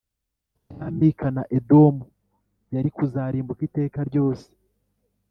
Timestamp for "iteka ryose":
3.69-4.47